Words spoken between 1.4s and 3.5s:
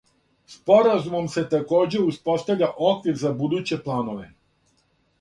такође успоставља оквир за